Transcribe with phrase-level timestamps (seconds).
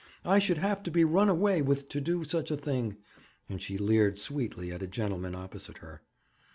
[0.25, 2.97] 'I should have to be run away with to do such a thing;'
[3.47, 6.01] and she leered sweetly at a gentleman opposite her.